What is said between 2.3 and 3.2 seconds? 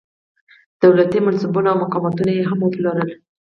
یې هم وپلورل.